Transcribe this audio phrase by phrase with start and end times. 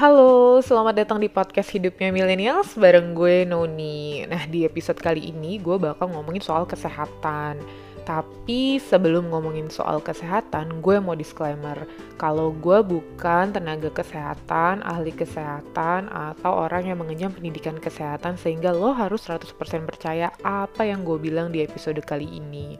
[0.00, 4.24] Halo, selamat datang di podcast Hidupnya Millennials bareng gue Noni.
[4.24, 7.60] Nah, di episode kali ini gue bakal ngomongin soal kesehatan.
[8.04, 11.86] Tapi sebelum ngomongin soal kesehatan, gue mau disclaimer
[12.20, 18.92] kalau gue bukan tenaga kesehatan, ahli kesehatan, atau orang yang mengenyam pendidikan kesehatan sehingga lo
[18.92, 19.56] harus 100%
[19.88, 22.76] percaya apa yang gue bilang di episode kali ini.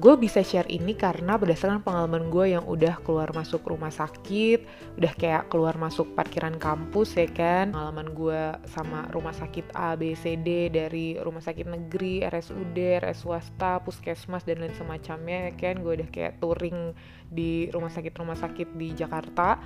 [0.00, 4.64] Gue bisa share ini karena berdasarkan pengalaman gue yang udah keluar masuk rumah sakit,
[4.96, 7.76] udah kayak keluar masuk parkiran kampus ya kan.
[7.76, 8.42] Pengalaman gue
[8.72, 14.48] sama rumah sakit A, B, C, D dari rumah sakit negeri, RSUD, RS swasta, puskesmas,
[14.48, 15.80] dan lain semacamnya ya kan.
[15.80, 16.96] Gue udah kayak touring
[17.28, 19.60] di rumah sakit-rumah sakit di Jakarta.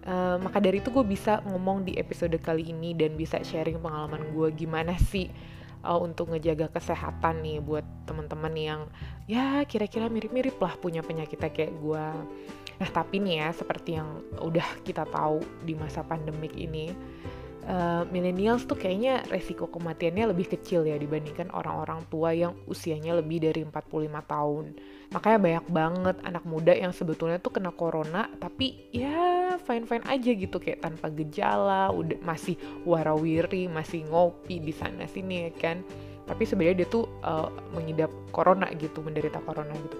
[0.00, 4.32] Uh, maka dari itu gue bisa ngomong di episode kali ini dan bisa sharing pengalaman
[4.32, 5.28] gue gimana sih
[5.84, 8.80] uh, untuk ngejaga kesehatan nih buat teman-teman yang
[9.28, 12.04] ya kira-kira mirip-mirip lah punya penyakitnya kayak gue.
[12.80, 16.88] Nah tapi nih ya seperti yang udah kita tahu di masa pandemik ini,
[17.66, 23.44] uh, millennials tuh kayaknya resiko kematiannya lebih kecil ya dibandingkan orang-orang tua yang usianya lebih
[23.44, 24.64] dari 45 tahun.
[25.10, 30.56] Makanya banyak banget anak muda yang sebetulnya tuh kena corona tapi ya fine-fine aja gitu
[30.62, 32.54] kayak tanpa gejala, udah masih
[32.86, 35.82] warawiri, masih ngopi di sana sini ya kan
[36.30, 39.98] tapi sebenarnya dia tuh uh, mengidap corona gitu menderita corona gitu.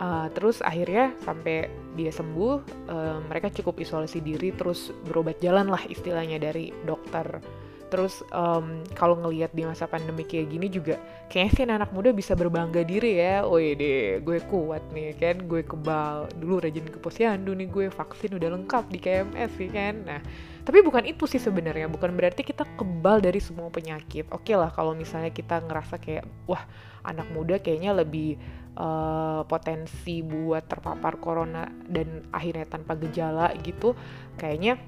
[0.00, 2.54] Uh, terus akhirnya sampai dia sembuh
[2.88, 7.40] uh, mereka cukup isolasi diri terus berobat jalan lah istilahnya dari dokter
[7.86, 10.98] terus um, kalau ngelihat di masa pandemi kayak gini juga
[11.30, 13.46] kayaknya sih anak, muda bisa berbangga diri ya.
[13.46, 16.30] Oh deh gue kuat nih kan gue kebal.
[16.38, 19.94] Dulu rajin ke posyandu nih gue vaksin udah lengkap di KMS ya kan.
[20.06, 20.20] Nah
[20.66, 24.26] tapi bukan itu sih sebenarnya bukan berarti kita kebal dari semua penyakit.
[24.34, 26.62] Oke okay lah kalau misalnya kita ngerasa kayak wah
[27.06, 28.34] anak muda kayaknya lebih
[28.76, 33.96] uh, potensi buat terpapar corona dan akhirnya tanpa gejala gitu
[34.36, 34.78] kayaknya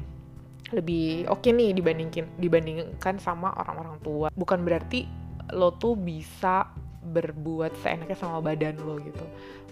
[0.73, 4.29] lebih oke okay nih dibandingin dibandingkan sama orang-orang tua.
[4.35, 5.09] Bukan berarti
[5.57, 6.69] lo tuh bisa
[7.09, 9.25] berbuat seenaknya sama badan lo gitu.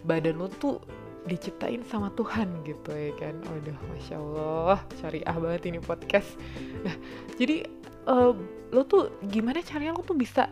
[0.08, 0.80] Badan lo tuh
[1.26, 3.34] diciptain sama Tuhan gitu ya kan.
[3.44, 6.38] Waduh, masya Allah, syariah banget ini podcast.
[6.86, 6.94] Nah,
[7.36, 7.66] jadi
[8.08, 8.32] uh,
[8.72, 10.48] lo tuh gimana caranya lo tuh bisa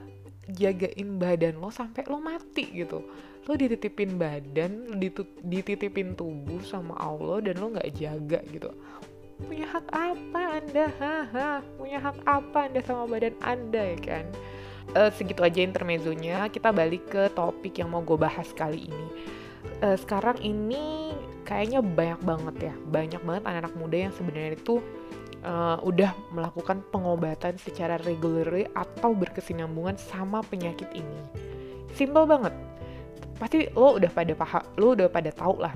[0.50, 3.00] jagain badan lo sampai lo mati gitu
[3.44, 5.00] lo dititipin badan
[5.44, 8.72] dititipin tubuh sama Allah dan lo nggak jaga gitu
[9.42, 10.86] punya hak apa anda?
[11.02, 14.24] Haha punya hak apa anda sama badan anda ya kan?
[14.94, 16.46] Uh, segitu aja intermezzonya.
[16.52, 19.06] Kita balik ke topik yang mau gue bahas kali ini.
[19.82, 22.74] Uh, sekarang ini kayaknya banyak banget ya.
[22.86, 24.78] Banyak banget anak-anak muda yang sebenarnya itu
[25.42, 31.20] uh, udah melakukan pengobatan secara reguler atau berkesinambungan sama penyakit ini.
[31.96, 32.54] Simple banget.
[33.34, 35.74] Pasti lo udah pada paham lo udah pada tahu lah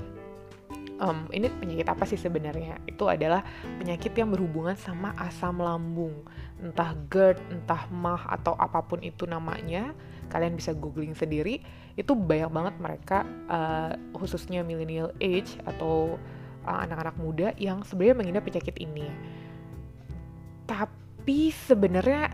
[0.98, 2.78] um, ini penyakit apa sih sebenarnya?
[2.84, 3.42] Itu adalah
[3.78, 6.26] penyakit yang berhubungan sama asam lambung,
[6.59, 9.94] entah GERD, entah MAH atau apa pun itu namanya.
[10.28, 11.64] Kalian bisa googling sendiri.
[11.97, 16.20] Itu banyak banget mereka, uh, khususnya millennial age atau
[16.69, 19.09] uh, anak-anak uh, muda yang sebenarnya mengidap penyakit ini.
[20.69, 22.28] Tapi sebenarnya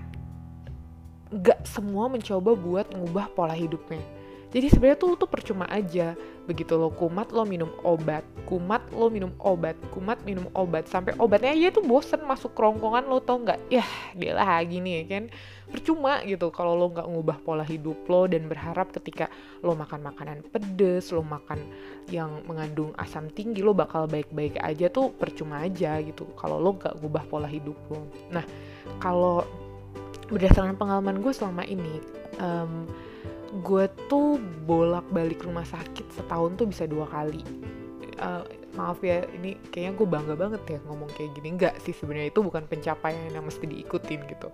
[1.35, 4.24] nggak semua mencoba buat ngubah pola hidupnya
[4.55, 6.15] jadi sebenarnya tuh tuh percuma aja.
[6.47, 11.51] Begitu lo kumat lo minum obat, kumat lo minum obat, kumat minum obat sampai obatnya
[11.51, 13.59] aja tuh bosen masuk kerongkongan lo tau nggak?
[13.67, 13.83] Ya
[14.15, 15.25] dia lagi nih ya kan.
[15.75, 19.27] Percuma gitu kalau lo nggak ngubah pola hidup lo dan berharap ketika
[19.67, 21.59] lo makan makanan pedes, lo makan
[22.15, 27.03] yang mengandung asam tinggi lo bakal baik-baik aja tuh percuma aja gitu kalau lo nggak
[27.03, 28.07] ngubah pola hidup lo.
[28.31, 28.47] Nah
[29.03, 29.43] kalau
[30.31, 31.99] berdasarkan pengalaman gue selama ini
[32.39, 32.87] um,
[33.63, 37.45] gue tuh bolak-balik rumah sakit setahun tuh bisa dua kali.
[38.15, 41.55] Uh, maaf ya ini kayaknya gue bangga banget ya ngomong kayak gini.
[41.55, 44.49] Enggak sih sebenarnya itu bukan pencapaian yang mesti diikutin gitu.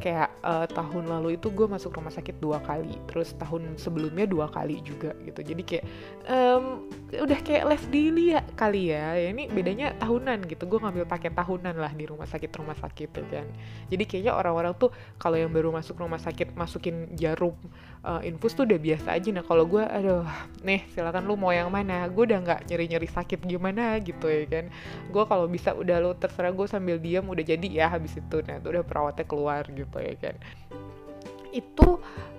[0.00, 4.48] Kayak uh, tahun lalu itu gue masuk rumah sakit dua kali terus tahun sebelumnya dua
[4.48, 5.40] kali juga gitu.
[5.44, 5.84] Jadi kayak
[6.28, 9.14] um, udah kayak les daily ya kali ya.
[9.14, 10.64] ya ini bedanya tahunan gitu.
[10.64, 13.46] Gue ngambil paket tahunan lah di rumah sakit rumah sakit ya kan.
[13.92, 14.90] Jadi kayaknya orang-orang tuh
[15.20, 17.54] kalau yang baru masuk rumah sakit masukin jarum
[18.02, 19.28] uh, infus tuh udah biasa aja.
[19.30, 20.24] Nah kalau gue aduh
[20.64, 22.08] nih silakan lu mau yang mana?
[22.08, 24.64] Gue udah nggak nyeri-nyeri sakit gimana gitu ya kan.
[25.12, 28.40] Gue kalau bisa udah lo terserah gue sambil diam udah jadi ya habis itu.
[28.42, 30.40] Nah itu udah perawatnya keluar gitu ya kan
[31.56, 31.96] itu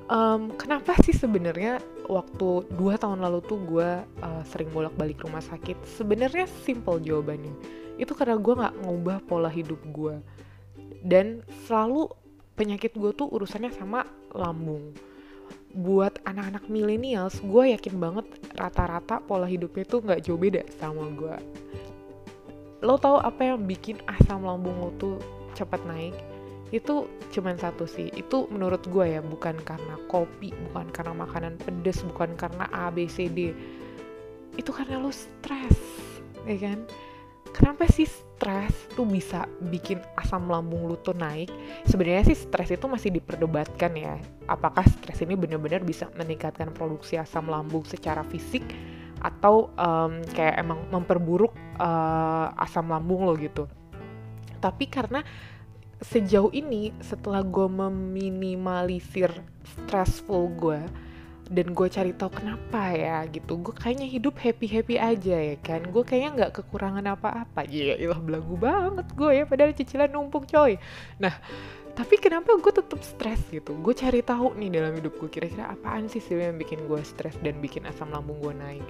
[0.07, 5.81] um, kenapa sih sebenarnya waktu dua tahun lalu tuh gue uh, sering bolak-balik rumah sakit?
[5.97, 7.53] Sebenarnya simple jawabannya.
[7.97, 10.21] Itu karena gue nggak ngubah pola hidup gue
[11.01, 12.13] dan selalu
[12.53, 14.05] penyakit gue tuh urusannya sama
[14.37, 14.93] lambung.
[15.73, 21.37] Buat anak-anak millennials gue yakin banget rata-rata pola hidupnya tuh nggak jauh beda sama gue
[22.85, 25.17] lo tau apa yang bikin asam lambung lo tuh
[25.57, 26.13] cepat naik
[26.71, 28.11] itu cuman satu sih.
[28.11, 33.07] Itu menurut gue ya bukan karena kopi bukan karena makanan pedes bukan karena A B
[33.07, 33.55] C D.
[34.57, 35.79] Itu karena lo stres
[36.43, 36.83] ya kan?
[37.55, 41.49] Kenapa sih stres tuh bisa bikin asam lambung lu tuh naik?
[41.89, 44.21] Sebenarnya sih stres itu masih diperdebatkan ya.
[44.45, 48.61] Apakah stres ini benar-benar bisa meningkatkan produksi asam lambung secara fisik?
[49.25, 51.49] Atau um, kayak emang memperburuk
[51.81, 53.65] uh, asam lambung lo gitu.
[54.61, 55.25] Tapi karena
[56.01, 59.33] sejauh ini setelah gue meminimalisir
[59.65, 60.81] stressful gue
[61.47, 65.79] dan gue cari tahu kenapa ya gitu gue kayaknya hidup happy happy aja ya kan?
[65.89, 67.63] Gue kayaknya nggak kekurangan apa-apa.
[67.71, 70.75] Ya ilah belagu banget gue ya padahal cicilan numpuk coy.
[71.23, 71.33] Nah
[71.97, 73.73] tapi kenapa gue tetap stres gitu?
[73.79, 77.33] Gue cari tahu nih dalam hidup gue kira-kira apaan sih sih yang bikin gue stres
[77.41, 78.85] dan bikin asam lambung gue naik?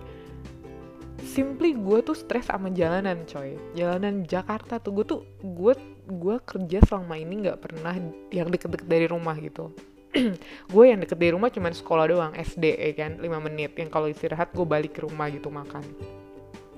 [1.24, 3.56] Simply gue tuh stres sama jalanan coy.
[3.78, 7.94] Jalanan Jakarta tuh gue tuh gue gue kerja selama ini nggak pernah
[8.32, 9.76] yang deket-deket dari rumah gitu.
[10.72, 13.76] Gue yang deket dari rumah cuman sekolah doang SD ya kan 5 menit.
[13.76, 15.84] Yang kalau istirahat gue balik ke rumah gitu makan.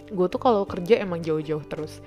[0.09, 2.01] Gue tuh kalau kerja emang jauh-jauh terus.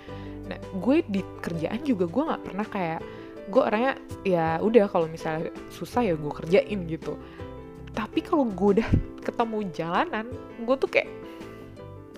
[0.50, 3.00] Nah gue di kerjaan juga gue nggak pernah kayak
[3.48, 3.94] gue orangnya
[4.26, 7.14] ya udah kalau misalnya susah ya gue kerjain gitu.
[7.94, 8.88] Tapi kalau gue udah
[9.22, 10.26] ketemu jalanan
[10.66, 11.08] gue tuh kayak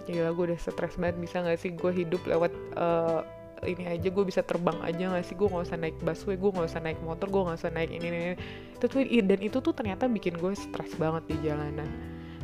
[0.09, 3.25] gila gue udah stres banget bisa gak sih gue hidup lewat uh,
[3.63, 5.39] ini aja gue bisa terbang aja gak sih?
[5.39, 8.07] Gue nggak usah naik busway gue nggak usah naik motor gue nggak usah naik ini,
[8.11, 8.37] ini ini.
[8.75, 11.89] Itu tuh dan itu tuh ternyata bikin gue stres banget di jalanan.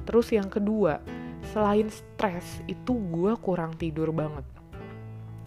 [0.06, 1.02] Terus yang kedua
[1.50, 4.46] selain stres itu gue kurang tidur banget.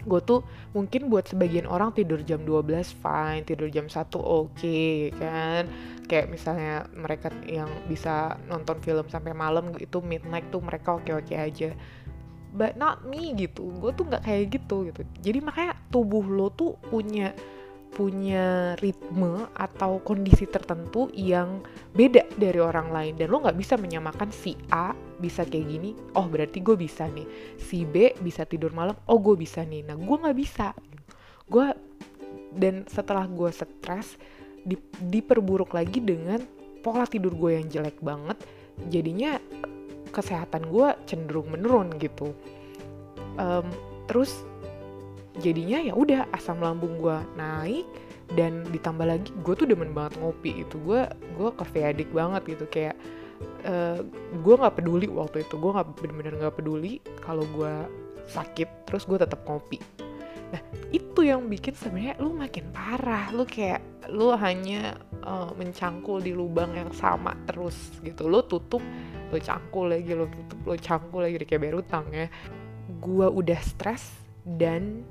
[0.04, 0.44] Gue tuh
[0.76, 5.64] mungkin buat sebagian orang tidur jam 12 fine, tidur jam 1 oke okay, kan.
[6.04, 11.72] Kayak misalnya mereka yang bisa nonton film sampai malam itu midnight tuh mereka oke-oke aja
[12.54, 13.74] but not me gitu.
[13.82, 15.02] Gue tuh nggak kayak gitu gitu.
[15.20, 17.34] Jadi makanya tubuh lo tuh punya
[17.94, 21.62] punya ritme atau kondisi tertentu yang
[21.94, 23.14] beda dari orang lain.
[23.18, 27.26] Dan lo nggak bisa menyamakan si A bisa kayak gini oh berarti gue bisa nih.
[27.58, 29.82] Si B bisa tidur malam oh gue bisa nih.
[29.86, 30.74] Nah gue nggak bisa.
[31.46, 31.74] Gue
[32.54, 34.14] dan setelah gue stres
[34.62, 34.78] di,
[35.10, 36.38] diperburuk lagi dengan
[36.82, 38.38] pola tidur gue yang jelek banget.
[38.90, 39.38] Jadinya
[40.14, 42.30] kesehatan gue cenderung menurun gitu.
[43.34, 43.66] Um,
[44.06, 44.46] terus
[45.42, 47.82] jadinya ya udah asam lambung gue naik
[48.38, 51.02] dan ditambah lagi gue tuh demen banget ngopi itu gue
[51.34, 52.64] gue cafe addict banget gitu.
[52.70, 52.96] Kayak
[53.66, 54.00] uh,
[54.38, 55.58] gue nggak peduli waktu itu.
[55.58, 57.74] Gue nggak bener-bener nggak peduli kalau gue
[58.30, 59.82] sakit terus gue tetap ngopi.
[60.54, 60.62] Nah
[60.94, 63.34] itu yang bikin sebenarnya lu makin parah.
[63.34, 63.82] Lu kayak
[64.14, 64.94] lu hanya
[65.26, 67.74] uh, mencangkul di lubang yang sama terus
[68.06, 68.30] gitu.
[68.30, 68.80] Lu tutup
[69.34, 72.30] lo cangkul lagi lo tutup lo cangkul lagi kayak bayar utang ya.
[73.02, 74.14] Gue udah stres
[74.46, 75.02] dan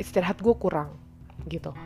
[0.00, 0.96] istirahat gue kurang
[1.44, 1.76] gitu.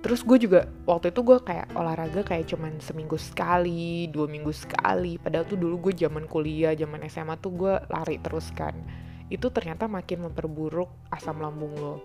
[0.00, 5.20] Terus gue juga waktu itu gue kayak olahraga kayak cuman seminggu sekali dua minggu sekali.
[5.20, 8.72] Padahal tuh dulu gue zaman kuliah zaman SMA tuh gue lari terus kan.
[9.28, 12.00] Itu ternyata makin memperburuk asam lambung lo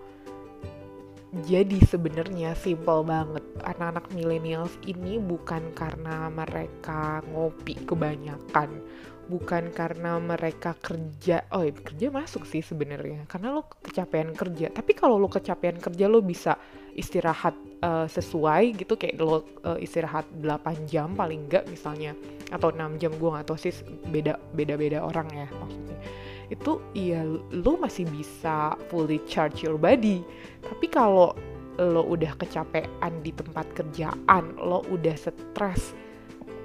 [1.31, 8.83] jadi sebenarnya simple banget anak-anak millennials ini bukan karena mereka ngopi kebanyakan,
[9.31, 11.47] bukan karena mereka kerja.
[11.55, 13.23] Oh, ya, kerja masuk sih sebenarnya.
[13.31, 14.75] Karena lo kecapean kerja.
[14.75, 16.59] Tapi kalau lo kecapean kerja lo bisa
[16.99, 22.11] istirahat uh, sesuai gitu kayak lo uh, istirahat 8 jam paling enggak misalnya
[22.51, 23.71] atau 6 jam gue gak tau sih
[24.11, 25.97] beda beda orang ya maksudnya
[26.51, 27.23] itu ya
[27.55, 30.19] lo masih bisa fully charge your body.
[30.59, 31.31] Tapi kalau
[31.79, 35.95] lo udah kecapean di tempat kerjaan lo udah stres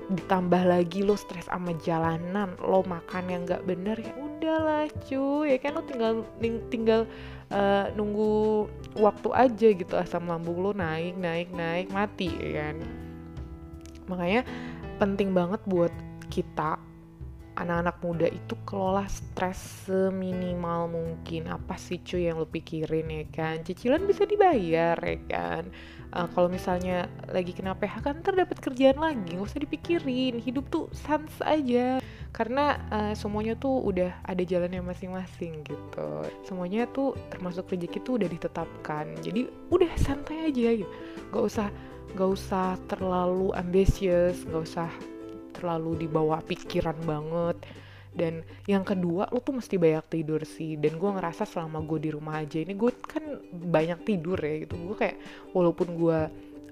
[0.06, 5.54] ditambah lagi lo stres sama jalanan lo makan yang nggak bener ya udahlah cuy.
[5.54, 6.26] Ya kan lo tinggal
[6.66, 7.00] tinggal
[7.54, 8.66] uh, nunggu
[8.98, 12.76] waktu aja gitu asam lambung lo naik naik naik mati ya kan?
[14.10, 14.42] Makanya
[14.98, 15.94] penting banget buat
[16.26, 16.78] kita
[17.56, 21.48] anak-anak muda itu kelola stres seminimal mungkin.
[21.48, 23.64] Apa sih cuy yang lo pikirin ya kan?
[23.64, 25.72] Cicilan bisa dibayar ya kan?
[26.12, 30.38] Uh, kalau misalnya lagi kena PHK kan terdapat kerjaan lagi nggak usah dipikirin.
[30.38, 31.98] Hidup tuh sans aja.
[32.36, 36.08] Karena uh, semuanya tuh udah ada jalannya masing-masing gitu.
[36.44, 39.16] Semuanya tuh termasuk rezeki tuh udah ditetapkan.
[39.24, 40.92] Jadi udah santai aja gitu.
[41.32, 41.68] Nggak usah
[42.16, 44.88] nggak usah terlalu ambisius nggak usah
[45.56, 47.56] terlalu dibawa pikiran banget.
[48.16, 50.80] Dan yang kedua lo tuh mesti banyak tidur sih.
[50.80, 53.22] Dan gue ngerasa selama gue di rumah aja ini gue kan
[53.52, 54.74] banyak tidur ya gitu.
[54.80, 55.16] Gue kayak
[55.52, 56.20] walaupun gue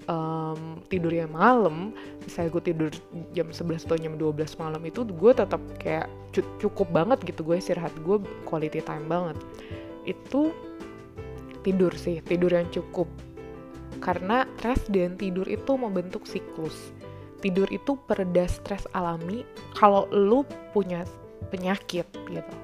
[0.09, 1.93] um, tidurnya malam
[2.25, 2.91] misalnya gue tidur
[3.37, 6.09] jam 11 atau jam 12 malam itu gue tetap kayak
[6.57, 7.93] cukup banget gitu gue istirahat.
[8.01, 8.17] Gue
[8.49, 9.37] quality time banget.
[10.01, 10.49] Itu
[11.61, 13.05] tidur sih tidur yang cukup.
[14.01, 16.89] Karena stres dan tidur itu membentuk siklus
[17.45, 19.45] tidur itu pereda stres alami
[19.77, 20.41] kalau lu
[20.73, 21.05] punya
[21.53, 22.55] penyakit gitu.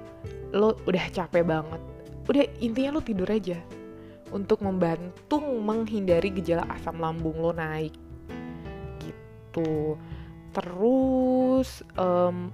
[0.57, 1.77] Lo udah capek banget.
[2.25, 3.61] Udah intinya lo tidur aja
[4.33, 7.93] untuk membantu menghindari gejala asam lambung lo naik
[9.05, 10.01] gitu.
[10.49, 12.49] Terus um,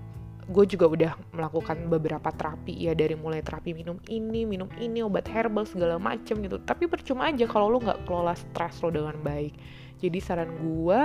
[0.52, 5.32] gue juga udah melakukan beberapa terapi ya dari mulai terapi minum ini minum ini obat
[5.32, 6.60] herbal segala macem gitu.
[6.60, 9.56] Tapi percuma aja kalau lo nggak kelola stres lo dengan baik.
[10.04, 11.00] Jadi saran gue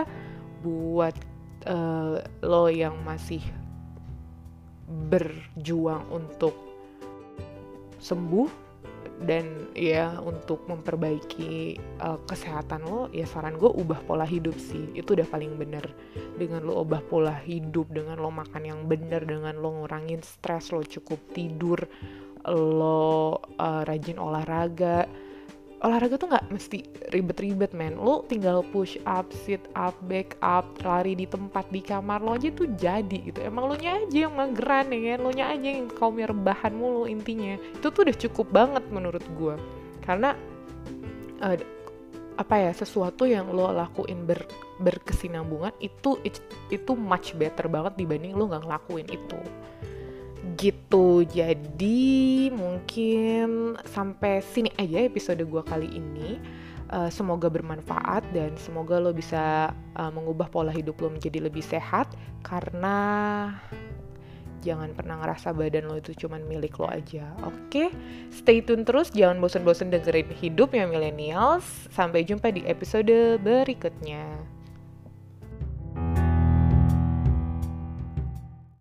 [0.63, 1.15] buat
[1.67, 3.43] uh, lo yang masih
[5.11, 6.55] berjuang untuk
[8.03, 8.51] sembuh
[9.23, 14.91] dan ya untuk memperbaiki uh, kesehatan lo ya saran gue ubah pola hidup sih.
[14.99, 15.87] Itu udah paling bener.
[16.35, 20.83] Dengan lo ubah pola hidup dengan lo makan yang bener dengan lo ngurangin stres lo
[20.83, 21.79] cukup tidur
[22.51, 25.07] lo uh, rajin olahraga
[25.83, 26.79] olahraga tuh nggak mesti
[27.11, 27.99] ribet-ribet men.
[27.99, 32.55] Lo tinggal push up sit up back up lari di tempat di kamar lo aja
[32.55, 33.43] tuh jadi gitu.
[33.43, 35.19] Emang lo nya aja yang mageran ya kan?
[35.27, 37.59] Lo nya aja yang kaum rebahan mulu intinya.
[37.75, 39.55] Itu tuh udah cukup banget menurut gue
[40.03, 40.35] karena
[41.41, 41.57] uh,
[42.41, 44.43] apa ya sesuatu yang lo lakuin ber,
[44.81, 46.19] berkesinambungan itu
[46.73, 49.39] itu much better banget dibanding lo nggak ngelakuin itu
[50.57, 51.23] gitu.
[51.27, 56.41] Jadi mungkin sampai sini aja episode gue kali ini.
[56.93, 62.13] Uh, semoga bermanfaat dan semoga lo bisa uh, mengubah pola hidup lo menjadi lebih sehat.
[62.45, 63.49] Karena
[64.61, 67.33] jangan pernah ngerasa badan lo itu cuman milik lo aja.
[67.49, 67.89] Oke okay?
[68.29, 69.09] stay tune terus.
[69.09, 71.65] Jangan bosan-bosan dengerin hidup ya millennials.
[71.89, 74.37] Sampai jumpa di episode berikutnya